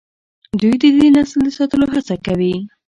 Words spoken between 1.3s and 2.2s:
د ساتلو هڅه